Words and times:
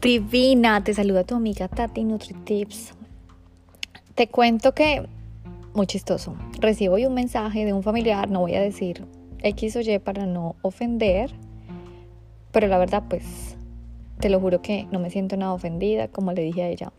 Divina, 0.00 0.82
te 0.82 0.94
saluda 0.94 1.24
tu 1.24 1.34
amiga 1.34 1.68
Tati 1.68 2.04
NutriTips. 2.04 2.94
Te 4.14 4.28
cuento 4.28 4.72
que, 4.72 5.06
muy 5.74 5.86
chistoso, 5.86 6.36
recibo 6.58 6.94
hoy 6.94 7.04
un 7.04 7.12
mensaje 7.12 7.66
de 7.66 7.74
un 7.74 7.82
familiar, 7.82 8.30
no 8.30 8.40
voy 8.40 8.54
a 8.54 8.62
decir 8.62 9.04
X 9.42 9.76
o 9.76 9.80
Y 9.80 9.98
para 9.98 10.24
no 10.24 10.56
ofender, 10.62 11.30
pero 12.50 12.66
la 12.66 12.78
verdad 12.78 13.02
pues 13.10 13.58
te 14.20 14.30
lo 14.30 14.40
juro 14.40 14.62
que 14.62 14.86
no 14.90 15.00
me 15.00 15.10
siento 15.10 15.36
nada 15.36 15.52
ofendida, 15.52 16.08
como 16.08 16.32
le 16.32 16.44
dije 16.44 16.62
a 16.62 16.68
ella. 16.68 16.92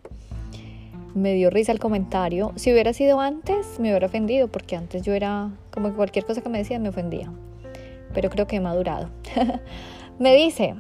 Me 1.16 1.34
dio 1.34 1.50
risa 1.50 1.72
el 1.72 1.80
comentario. 1.80 2.52
Si 2.56 2.72
hubiera 2.72 2.94
sido 2.94 3.20
antes, 3.20 3.80
me 3.80 3.90
hubiera 3.90 4.06
ofendido, 4.06 4.48
porque 4.48 4.76
antes 4.76 5.02
yo 5.02 5.14
era 5.14 5.50
como 5.72 5.90
que 5.90 5.96
cualquier 5.96 6.26
cosa 6.26 6.42
que 6.42 6.50
me 6.50 6.60
decían 6.60 6.84
me 6.84 6.90
ofendía. 6.90 7.34
Pero 8.14 8.30
creo 8.30 8.46
que 8.46 8.58
he 8.58 8.60
madurado. 8.60 9.10
me 10.20 10.36
dice, 10.36 10.76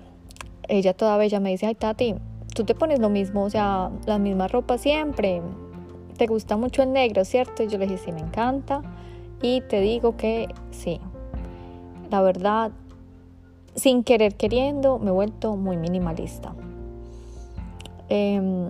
ella 0.71 0.93
toda 0.93 1.17
bella 1.17 1.41
me 1.41 1.51
dice, 1.51 1.65
ay 1.65 1.75
Tati, 1.75 2.15
tú 2.55 2.63
te 2.63 2.73
pones 2.73 2.99
lo 2.99 3.09
mismo, 3.09 3.43
o 3.43 3.49
sea, 3.49 3.91
la 4.05 4.17
misma 4.17 4.47
ropa 4.47 4.77
siempre. 4.77 5.41
Te 6.17 6.27
gusta 6.27 6.55
mucho 6.55 6.81
el 6.81 6.93
negro, 6.93 7.25
¿cierto? 7.25 7.63
Y 7.63 7.67
yo 7.67 7.77
le 7.77 7.87
dije, 7.87 7.97
sí, 8.05 8.11
me 8.13 8.21
encanta. 8.21 8.81
Y 9.41 9.61
te 9.61 9.81
digo 9.81 10.15
que 10.15 10.47
sí. 10.71 11.01
La 12.09 12.21
verdad, 12.21 12.71
sin 13.75 14.03
querer 14.03 14.35
queriendo, 14.35 14.97
me 14.97 15.09
he 15.09 15.13
vuelto 15.13 15.57
muy 15.57 15.75
minimalista. 15.75 16.53
Em, 18.07 18.69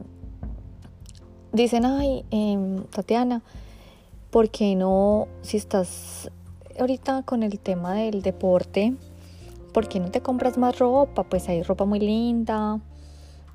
dicen, 1.51 1.85
ay, 1.85 2.25
em, 2.31 2.83
Tatiana, 2.85 3.43
¿por 4.31 4.49
qué 4.49 4.75
no, 4.75 5.27
si 5.43 5.57
estás 5.57 6.31
ahorita 6.79 7.21
con 7.23 7.43
el 7.43 7.59
tema 7.59 7.93
del 7.93 8.23
deporte, 8.23 8.95
¿por 9.73 9.87
qué 9.87 9.99
no 9.99 10.11
te 10.11 10.21
compras 10.21 10.57
más 10.57 10.79
ropa? 10.79 11.23
Pues 11.23 11.47
hay 11.49 11.63
ropa 11.63 11.85
muy 11.85 11.99
linda 11.99 12.79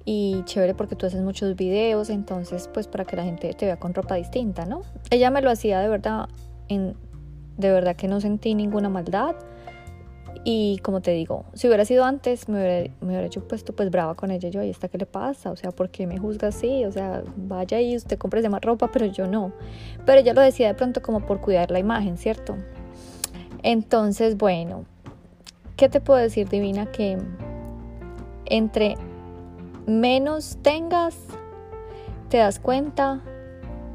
y 0.05 0.43
chévere 0.45 0.75
porque 0.75 0.97
tú 0.97 1.07
haces 1.07 1.21
muchos 1.23 1.57
videos, 1.57 2.11
entonces 2.11 2.71
pues 2.73 2.87
para 2.87 3.05
que 3.05 3.17
la 3.17 3.25
gente 3.25 3.53
te 3.55 3.67
vea 3.67 3.77
con 3.77 3.93
ropa 3.93 4.15
distinta, 4.15 4.65
¿no? 4.65 4.83
Ella 5.11 5.31
me 5.31 5.43
lo 5.43 5.51
hacía 5.51 5.81
de 5.81 5.89
verdad, 5.89 6.29
de 6.69 7.71
verdad 7.71 7.97
que 7.97 8.09
no 8.09 8.21
sentí 8.21 8.55
ninguna 8.55 8.89
maldad. 8.89 9.35
Y 10.49 10.79
como 10.85 11.01
te 11.01 11.11
digo, 11.11 11.45
si 11.55 11.67
hubiera 11.67 11.85
sido 11.85 12.05
antes, 12.05 12.49
me 12.49 12.61
hubiera, 12.61 12.95
me 13.01 13.09
hubiera 13.09 13.27
hecho 13.27 13.49
puesto 13.49 13.75
pues 13.75 13.91
brava 13.91 14.15
con 14.15 14.31
ella. 14.31 14.49
Yo, 14.49 14.63
¿y 14.63 14.71
esta 14.71 14.87
qué 14.87 14.97
le 14.97 15.07
pasa? 15.07 15.51
O 15.51 15.57
sea, 15.57 15.73
¿por 15.73 15.91
qué 15.91 16.07
me 16.07 16.19
juzga 16.19 16.49
así? 16.49 16.85
O 16.85 16.93
sea, 16.93 17.25
vaya 17.37 17.81
y 17.81 17.97
usted 17.97 18.17
compre 18.17 18.49
más 18.49 18.61
ropa, 18.61 18.89
pero 18.93 19.07
yo 19.07 19.27
no. 19.27 19.53
Pero 20.05 20.21
ella 20.21 20.35
lo 20.35 20.41
decía 20.41 20.69
de 20.69 20.75
pronto 20.75 21.03
como 21.03 21.27
por 21.27 21.41
cuidar 21.41 21.73
la 21.73 21.81
imagen, 21.81 22.17
¿cierto? 22.17 22.57
Entonces, 23.65 24.37
bueno, 24.37 24.85
¿Qué 25.77 25.91
te 25.91 26.01
puedo 26.01 26.19
decir, 26.19 26.49
Divina? 26.49 26.87
Que 26.91 27.19
entre 28.47 28.95
menos 29.87 30.57
tengas, 30.63 31.15
te 32.31 32.39
das 32.39 32.59
cuenta 32.59 33.21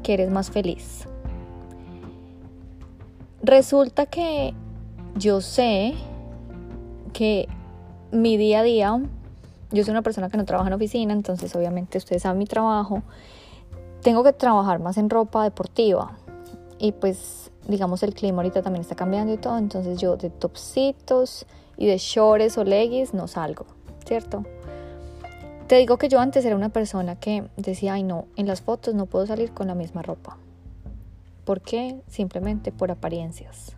que 0.04 0.14
eres 0.14 0.30
más 0.30 0.52
feliz. 0.52 1.08
Resulta 3.42 4.06
que 4.06 4.54
yo 5.16 5.40
sé 5.40 5.94
que 7.12 7.48
mi 8.12 8.36
día 8.36 8.60
a 8.60 8.62
día, 8.62 9.00
yo 9.72 9.82
soy 9.82 9.90
una 9.90 10.02
persona 10.02 10.28
que 10.30 10.36
no 10.36 10.44
trabaja 10.44 10.68
en 10.68 10.74
oficina, 10.74 11.12
entonces 11.12 11.54
obviamente 11.56 11.98
ustedes 11.98 12.22
saben 12.22 12.38
mi 12.38 12.46
trabajo, 12.46 13.02
tengo 14.02 14.22
que 14.22 14.32
trabajar 14.32 14.78
más 14.78 14.98
en 14.98 15.10
ropa 15.10 15.42
deportiva 15.42 16.16
y 16.78 16.92
pues 16.92 17.50
digamos 17.66 18.04
el 18.04 18.14
clima 18.14 18.42
ahorita 18.42 18.62
también 18.62 18.82
está 18.82 18.94
cambiando 18.94 19.32
y 19.32 19.36
todo, 19.36 19.58
entonces 19.58 20.00
yo 20.00 20.16
de 20.16 20.30
topsitos 20.30 21.44
y 21.82 21.86
de 21.86 21.98
shorts 21.98 22.58
o 22.58 22.62
leggings 22.62 23.12
no 23.12 23.26
salgo, 23.26 23.66
¿cierto? 24.06 24.44
Te 25.66 25.78
digo 25.78 25.98
que 25.98 26.08
yo 26.08 26.20
antes 26.20 26.44
era 26.44 26.54
una 26.54 26.68
persona 26.68 27.16
que 27.16 27.48
decía, 27.56 27.94
ay 27.94 28.04
no, 28.04 28.26
en 28.36 28.46
las 28.46 28.62
fotos 28.62 28.94
no 28.94 29.06
puedo 29.06 29.26
salir 29.26 29.50
con 29.50 29.66
la 29.66 29.74
misma 29.74 30.00
ropa. 30.00 30.38
¿Por 31.44 31.60
qué? 31.60 32.00
Simplemente 32.06 32.70
por 32.70 32.92
apariencias, 32.92 33.74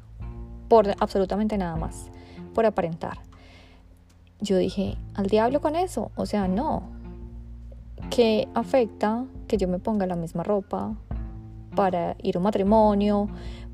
por 0.69 0.87
absolutamente 1.01 1.56
nada 1.56 1.77
más, 1.77 2.11
por 2.53 2.67
aparentar. 2.67 3.21
Yo 4.39 4.59
dije, 4.59 4.99
al 5.15 5.29
diablo 5.29 5.62
con 5.62 5.75
eso, 5.75 6.11
o 6.15 6.27
sea, 6.27 6.47
no. 6.47 6.83
¿Qué 8.11 8.49
afecta 8.53 9.25
que 9.49 9.56
yo 9.56 9.67
me 9.67 9.79
ponga 9.79 10.06
la 10.06 10.17
misma 10.17 10.43
ropa 10.43 10.95
para 11.75 12.17
ir 12.23 12.37
a 12.37 12.39
un 12.39 12.45
matrimonio, 12.45 13.31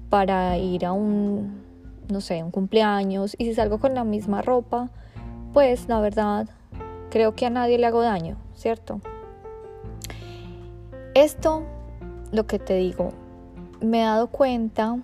para 0.08 0.56
ir 0.56 0.86
a 0.86 0.92
un 0.92 1.68
no 2.10 2.20
sé, 2.20 2.42
un 2.42 2.50
cumpleaños 2.50 3.34
y 3.38 3.46
si 3.46 3.54
salgo 3.54 3.78
con 3.78 3.94
la 3.94 4.04
misma 4.04 4.42
ropa, 4.42 4.90
pues 5.52 5.88
la 5.88 6.00
verdad 6.00 6.48
creo 7.10 7.34
que 7.34 7.46
a 7.46 7.50
nadie 7.50 7.78
le 7.78 7.86
hago 7.86 8.02
daño, 8.02 8.36
¿cierto? 8.54 9.00
Esto, 11.14 11.64
lo 12.32 12.46
que 12.46 12.58
te 12.58 12.74
digo, 12.74 13.12
me 13.80 14.00
he 14.00 14.04
dado 14.04 14.28
cuenta 14.28 14.98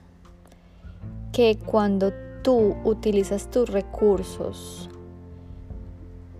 que 1.32 1.58
cuando 1.58 2.12
tú 2.42 2.76
utilizas 2.84 3.50
tus 3.50 3.68
recursos 3.68 4.88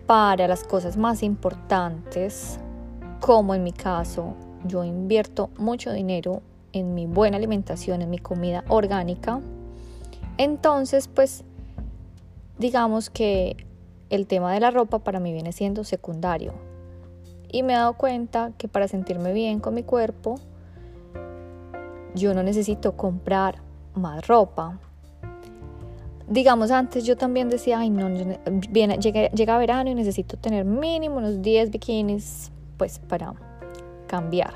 para 0.05 0.47
las 0.47 0.63
cosas 0.63 0.95
más 0.95 1.21
importantes, 1.21 2.59
como 3.19 3.53
en 3.53 3.63
mi 3.63 3.73
caso, 3.73 4.35
yo 4.63 4.83
invierto 4.83 5.49
mucho 5.57 5.91
dinero 5.91 6.41
en 6.71 6.93
mi 6.93 7.05
buena 7.05 7.37
alimentación, 7.37 8.01
en 8.01 8.09
mi 8.09 8.19
comida 8.19 8.63
orgánica, 8.69 9.41
entonces, 10.37 11.07
pues, 11.07 11.43
digamos 12.57 13.09
que 13.09 13.57
el 14.09 14.27
tema 14.27 14.53
de 14.53 14.59
la 14.59 14.71
ropa 14.71 14.99
para 14.99 15.19
mí 15.19 15.33
viene 15.33 15.51
siendo 15.51 15.83
secundario. 15.83 16.53
Y 17.49 17.63
me 17.63 17.73
he 17.73 17.75
dado 17.77 17.93
cuenta 17.93 18.51
que 18.57 18.67
para 18.67 18.87
sentirme 18.87 19.33
bien 19.33 19.59
con 19.59 19.73
mi 19.73 19.83
cuerpo, 19.83 20.35
yo 22.13 22.33
no 22.33 22.43
necesito 22.43 22.97
comprar 22.97 23.61
más 23.93 24.27
ropa. 24.27 24.79
Digamos, 26.27 26.71
antes 26.71 27.05
yo 27.05 27.15
también 27.15 27.49
decía, 27.49 27.79
ay, 27.79 27.89
no, 27.89 28.09
viene, 28.69 28.97
llega, 28.97 29.57
verano 29.57 29.89
y 29.89 29.95
necesito 29.95 30.35
tener 30.37 30.65
mínimo 30.65 31.17
unos 31.17 31.41
10 31.41 31.71
bikinis, 31.71 32.51
pues 32.75 32.99
para 32.99 33.33
cambiar. 34.07 34.53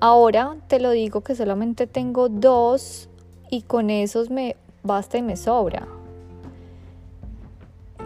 Ahora 0.00 0.56
te 0.68 0.78
lo 0.78 0.90
digo 0.90 1.22
que 1.22 1.34
solamente 1.34 1.86
tengo 1.88 2.28
dos 2.28 3.08
y 3.54 3.62
con 3.62 3.88
esos 3.88 4.30
me 4.30 4.56
basta 4.82 5.16
y 5.16 5.22
me 5.22 5.36
sobra. 5.36 5.86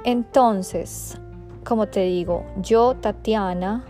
Entonces, 0.05 1.19
como 1.65 1.89
te 1.89 2.01
digo, 2.01 2.45
yo, 2.61 2.95
Tatiana, 2.97 3.83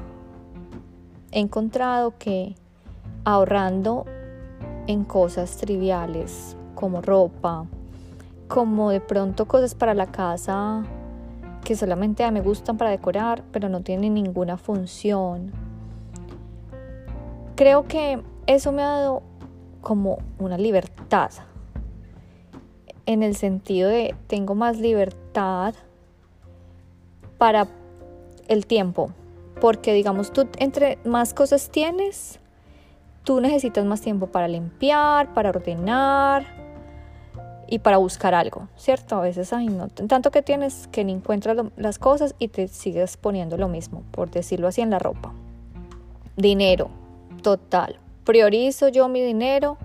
he 1.33 1.41
encontrado 1.41 2.15
que 2.17 2.55
ahorrando 3.25 4.05
en 4.87 5.03
cosas 5.03 5.57
triviales 5.57 6.57
como 6.77 7.03
ropa, 7.03 7.67
como 8.47 8.91
de 8.91 9.01
pronto 9.01 9.49
cosas 9.49 9.75
para 9.75 9.95
la 9.95 10.07
casa 10.07 10.85
que 11.65 11.75
solamente 11.75 12.31
me 12.31 12.41
gustan 12.41 12.77
para 12.77 12.91
decorar, 12.91 13.43
pero 13.51 13.69
no 13.69 13.81
tienen 13.81 14.15
ninguna 14.15 14.59
función. 14.59 15.51
Creo 17.57 17.89
que 17.89 18.23
eso 18.47 18.71
me 18.71 18.83
ha 18.83 18.91
dado 18.91 19.23
como 19.83 20.19
una 20.39 20.57
libertad 20.57 21.31
en 23.09 23.23
el 23.23 23.35
sentido 23.35 23.89
de 23.89 24.15
tengo 24.27 24.55
más 24.55 24.77
libertad 24.77 25.75
para 27.39 27.67
el 28.49 28.67
tiempo, 28.67 29.13
porque 29.63 29.95
digamos 29.95 30.31
tú 30.31 30.47
entre 30.59 30.99
más 31.07 31.33
cosas 31.33 31.71
tienes, 31.71 32.39
tú 33.25 33.41
necesitas 33.41 33.87
más 33.87 34.03
tiempo 34.03 34.27
para 34.27 34.47
limpiar, 34.47 35.33
para 35.33 35.49
ordenar 35.49 36.45
y 37.67 37.79
para 37.79 37.97
buscar 37.97 38.35
algo, 38.35 38.69
¿cierto? 38.77 39.17
A 39.17 39.23
veces, 39.23 39.55
hay 39.55 39.69
no, 39.69 39.89
tanto 39.89 40.31
que 40.31 40.43
tienes 40.43 40.87
que 40.89 41.03
ni 41.03 41.13
encuentras 41.13 41.57
las 41.79 41.99
cosas 41.99 42.35
y 42.39 42.49
te 42.49 42.69
sigues 42.69 43.17
poniendo 43.17 43.57
lo 43.57 43.69
mismo, 43.69 44.03
por 44.11 44.31
decirlo 44.31 44.69
así, 44.69 44.83
en 44.83 44.91
la 44.91 44.99
ropa. 44.99 45.33
Dinero, 46.37 46.91
total. 47.43 47.99
Priorizo 48.25 48.89
yo 48.89 49.09
mi 49.09 49.23
dinero, 49.23 49.79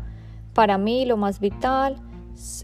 para 0.53 0.77
mí 0.77 1.05
lo 1.05 1.15
más 1.15 1.39
vital 1.39 2.01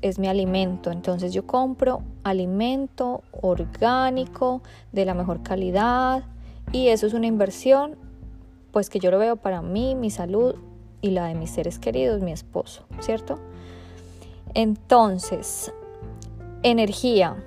es 0.01 0.19
mi 0.19 0.27
alimento. 0.27 0.91
Entonces 0.91 1.33
yo 1.33 1.45
compro 1.45 2.01
alimento 2.23 3.23
orgánico 3.41 4.61
de 4.91 5.05
la 5.05 5.13
mejor 5.13 5.43
calidad 5.43 6.23
y 6.71 6.87
eso 6.87 7.07
es 7.07 7.13
una 7.13 7.27
inversión 7.27 7.97
pues 8.71 8.89
que 8.89 8.99
yo 8.99 9.09
lo 9.11 9.17
veo 9.17 9.35
para 9.35 9.61
mí, 9.61 9.95
mi 9.95 10.11
salud 10.11 10.55
y 11.01 11.11
la 11.11 11.25
de 11.25 11.35
mis 11.35 11.49
seres 11.49 11.79
queridos, 11.79 12.21
mi 12.21 12.31
esposo, 12.31 12.85
¿cierto? 12.99 13.39
Entonces, 14.53 15.71
energía. 16.63 17.43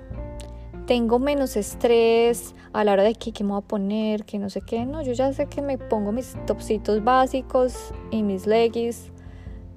Tengo 0.85 1.19
menos 1.19 1.55
estrés 1.55 2.55
a 2.73 2.83
la 2.83 2.91
hora 2.91 3.03
de 3.03 3.15
que, 3.15 3.31
qué 3.31 3.43
me 3.45 3.51
voy 3.51 3.59
a 3.59 3.61
poner, 3.61 4.25
que 4.25 4.37
no 4.37 4.49
sé 4.49 4.59
qué. 4.61 4.85
No, 4.85 5.01
yo 5.01 5.13
ya 5.13 5.31
sé 5.31 5.45
que 5.45 5.61
me 5.61 5.77
pongo 5.77 6.11
mis 6.11 6.35
topsitos 6.45 7.03
básicos 7.03 7.93
y 8.11 8.21
mis 8.21 8.47
leggings 8.47 9.12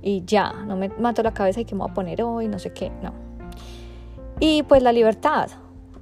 y 0.07 0.25
ya, 0.25 0.53
no 0.53 0.77
me 0.77 0.89
mato 0.89 1.25
la 1.25 1.35
cabeza 1.35 1.61
y 1.61 1.65
que 1.65 1.75
me 1.75 1.81
voy 1.81 1.91
a 1.91 1.95
poner 1.95 2.23
hoy, 2.23 2.47
no 2.47 2.61
sé 2.61 2.73
qué, 2.73 2.93
no. 3.03 3.13
Y 4.39 4.63
pues 4.63 4.81
la 4.81 4.93
libertad 4.93 5.51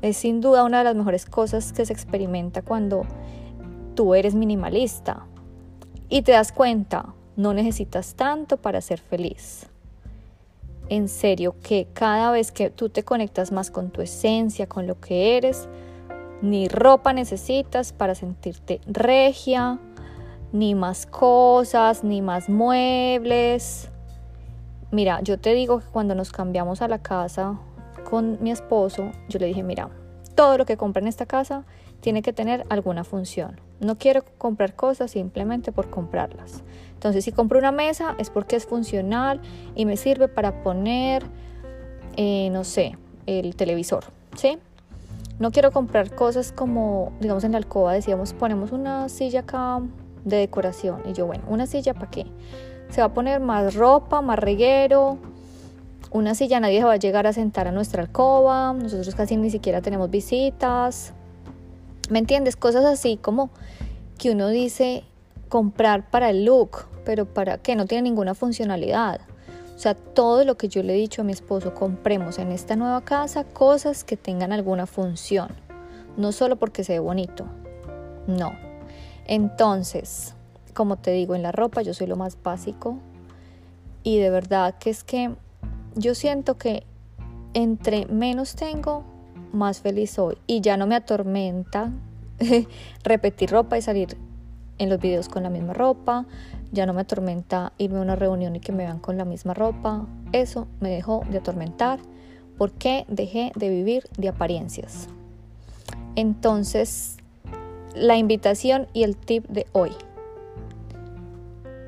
es 0.03 0.19
sin 0.19 0.43
duda 0.43 0.63
una 0.63 0.79
de 0.79 0.85
las 0.85 0.95
mejores 0.95 1.25
cosas 1.25 1.73
que 1.73 1.87
se 1.87 1.95
experimenta 1.95 2.61
cuando 2.61 3.07
tú 3.95 4.15
eres 4.15 4.35
minimalista 4.35 5.25
y 6.11 6.21
te 6.21 6.33
das 6.33 6.53
cuenta, 6.53 7.15
no 7.37 7.55
necesitas 7.55 8.15
tanto 8.15 8.59
para 8.59 8.83
ser 8.83 9.01
feliz. 9.01 9.69
En 10.91 11.09
serio, 11.09 11.57
que 11.63 11.89
cada 11.95 12.31
vez 12.31 12.53
que 12.53 12.69
tú 12.69 12.91
te 12.91 13.05
conectas 13.05 13.53
más 13.53 13.71
con 13.71 13.89
tu 13.89 14.03
esencia, 14.03 14.67
con 14.67 14.87
lo 14.87 15.01
que 15.01 15.39
eres, 15.39 15.67
ni 16.43 16.69
ropa 16.69 17.15
necesitas 17.15 17.95
para 17.95 18.15
sentirte 18.15 18.83
regia, 18.87 19.79
ni 20.53 20.75
más 20.75 21.07
cosas, 21.07 22.05
ni 22.05 22.21
más 22.21 22.51
muebles. 22.51 23.89
Mira, 24.95 25.21
yo 25.23 25.41
te 25.41 25.55
digo 25.55 25.81
que 25.81 25.87
cuando 25.87 26.15
nos 26.15 26.31
cambiamos 26.31 26.81
a 26.81 26.87
la 26.87 27.01
casa 27.01 27.59
con 28.09 28.41
mi 28.41 28.53
esposo, 28.53 29.11
yo 29.29 29.41
le 29.41 29.47
dije, 29.47 29.65
mira, 29.65 29.91
todo 30.37 30.57
lo 30.57 30.67
que 30.67 30.77
compra 30.77 31.03
en 31.03 31.09
esta 31.09 31.27
casa 31.27 31.65
tiene 31.99 32.23
que 32.23 32.33
tener 32.33 32.65
alguna 32.69 33.03
función. 33.03 33.61
No 33.81 33.99
quiero 33.99 34.25
comprar 34.39 34.77
cosas 34.77 35.11
simplemente 35.11 35.73
por 35.73 35.91
comprarlas. 35.91 36.63
Entonces, 36.93 37.25
si 37.25 37.33
compro 37.33 37.59
una 37.59 37.73
mesa 37.73 38.15
es 38.19 38.31
porque 38.31 38.55
es 38.55 38.67
funcional 38.67 39.41
y 39.75 39.85
me 39.85 39.97
sirve 39.97 40.29
para 40.29 40.63
poner, 40.63 41.25
eh, 42.17 42.49
no 42.51 42.63
sé, 42.63 42.97
el 43.27 43.57
televisor, 43.57 44.05
¿sí? 44.37 44.59
No 45.41 45.51
quiero 45.51 45.73
comprar 45.73 46.15
cosas 46.15 46.53
como, 46.53 47.13
digamos, 47.19 47.43
en 47.43 47.51
la 47.51 47.59
alcoba 47.59 47.95
decíamos, 47.95 48.33
ponemos 48.33 48.71
una 48.71 49.09
silla 49.09 49.41
acá 49.41 49.81
de 50.25 50.37
decoración. 50.37 51.03
Y 51.05 51.15
yo, 51.15 51.27
bueno, 51.27 51.43
¿una 51.49 51.67
silla 51.67 51.95
para 51.95 52.13
qué? 52.13 52.27
Se 52.91 53.01
va 53.01 53.09
a 53.09 53.15
poner 53.15 53.41
más 53.41 53.75
ropa, 53.75 54.21
más 54.21 54.39
reguero. 54.39 55.19
Una 56.11 56.35
silla 56.35 56.61
nadie 56.61 56.79
se 56.79 56.85
va 56.85 56.93
a 56.93 56.97
llegar 56.97 57.27
a 57.27 57.33
sentar 57.33 57.67
a 57.67 57.73
nuestra 57.73 58.03
alcoba. 58.03 58.73
Nosotros 58.73 59.15
casi 59.15 59.37
ni 59.37 59.51
siquiera 59.51 59.83
tenemos 59.83 60.11
visitas. 60.11 61.13
¿Me 62.11 62.19
entiendes? 62.19 62.57
Cosas 62.57 62.85
así 62.85 63.17
como 63.17 63.51
que 64.19 64.31
uno 64.31 64.49
dice 64.49 65.05
comprar 65.49 66.11
para 66.11 66.31
el 66.31 66.45
look, 66.45 66.87
pero 67.05 67.27
para 67.27 67.59
qué 67.59 67.77
no 67.77 67.87
tiene 67.87 68.03
ninguna 68.03 68.35
funcionalidad. 68.35 69.21
O 69.75 69.79
sea, 69.79 69.95
todo 69.95 70.45
lo 70.45 70.57
que 70.57 70.69
yo 70.69 70.83
le 70.83 70.95
he 70.95 70.97
dicho 70.97 71.23
a 71.23 71.25
mi 71.25 71.33
esposo, 71.33 71.75
compremos 71.75 72.39
en 72.39 72.53
esta 72.53 72.77
nueva 72.77 73.01
casa 73.01 73.45
cosas 73.45 74.05
que 74.05 74.17
tengan 74.17 74.53
alguna 74.53 74.87
función, 74.87 75.49
no 76.17 76.31
solo 76.31 76.57
porque 76.57 76.85
se 76.85 76.93
ve 76.95 76.99
bonito, 77.01 77.45
no. 78.29 78.53
Entonces, 79.27 80.35
como 80.75 80.97
te 80.97 81.13
digo, 81.13 81.35
en 81.35 81.43
la 81.43 81.53
ropa 81.53 81.83
yo 81.83 81.95
soy 81.95 82.07
lo 82.07 82.17
más 82.17 82.37
básico 82.43 82.99
y 84.03 84.19
de 84.19 84.31
verdad 84.31 84.75
que 84.79 84.91
es 84.91 85.05
que 85.05 85.35
yo 85.95 86.15
siento 86.15 86.59
que 86.59 86.85
entre 87.55 88.07
menos 88.07 88.57
tengo, 88.57 89.05
más 89.53 89.81
feliz 89.81 90.11
soy 90.11 90.37
y 90.47 90.61
ya 90.61 90.77
no 90.77 90.87
me 90.87 90.97
atormenta 90.97 91.93
repetir 93.05 93.51
ropa 93.51 93.79
y 93.79 93.83
salir 93.83 94.17
en 94.79 94.89
los 94.89 95.01
videos 95.01 95.29
con 95.29 95.45
la 95.45 95.51
misma 95.51 95.73
ropa, 95.73 96.27
ya 96.73 96.87
no 96.87 96.93
me 96.93 97.03
atormenta 97.03 97.73
irme 97.79 97.99
a 97.99 98.03
una 98.03 98.17
reunión 98.17 98.57
y 98.57 98.61
que 98.61 98.73
me 98.73 98.85
vean 98.85 98.99
con 98.99 99.17
la 99.17 99.25
misma 99.25 99.55
ropa. 99.55 100.07
Eso 100.33 100.67
me 100.81 100.91
dejó 100.91 101.23
de 101.31 101.39
atormentar 101.39 102.01
porque 102.59 103.05
dejé 103.09 103.53
de 103.55 103.69
vivir 103.69 104.05
de 104.19 104.29
apariencias. 104.29 105.09
Entonces, 106.17 107.17
la 107.95 108.17
invitación 108.17 108.89
y 108.93 109.05
el 109.05 109.17
tip 109.17 109.47
de 109.49 109.67
hoy. 109.73 109.93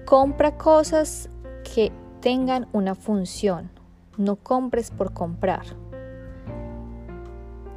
Compra 0.07 0.57
cosas 0.57 1.29
que 1.75 1.93
tengan 2.21 2.67
una 2.73 2.95
función. 2.95 3.71
No 4.17 4.37
compres 4.37 4.91
por 4.91 5.13
comprar. 5.13 5.67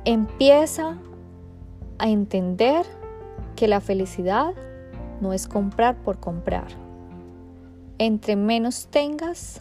Empieza 0.06 0.98
a 1.98 2.08
entender 2.08 2.86
que 3.58 3.68
la 3.68 3.82
felicidad 3.82 4.54
no 5.20 5.34
es 5.34 5.50
comprar 5.50 5.98
por 5.98 6.22
comprar 6.22 6.68
entre 8.00 8.36
menos 8.36 8.88
tengas, 8.90 9.60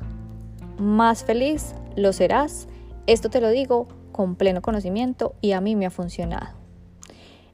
más 0.79 1.25
feliz 1.25 1.75
lo 1.97 2.13
serás. 2.13 2.69
Esto 3.07 3.29
te 3.29 3.41
lo 3.41 3.51
digo 3.51 3.89
con 4.13 4.37
pleno 4.37 4.63
conocimiento 4.63 5.35
y 5.41 5.53
a 5.53 5.61
mí 5.61 5.77
me 5.77 5.87
ha 5.87 5.91
funcionado. 5.91 6.57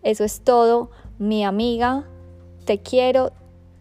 Eso 0.03 0.25
es 0.25 0.43
todo, 0.43 0.91
mi 1.19 1.45
amiga. 1.45 2.05
Te 2.67 2.79
quiero, 2.81 3.33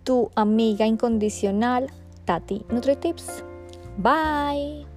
tu 0.03 0.29
amiga 0.35 0.85
incondicional, 0.85 1.89
Tati 2.25 2.63
NutriTips. 2.69 3.43
Bye. 3.97 4.92